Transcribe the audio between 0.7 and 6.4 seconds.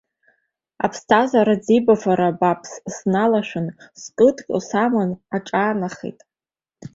Аԥсҭазаара ӡеибафара бааԥс сналашәан, скыдҟьо сама аҿаанахеит.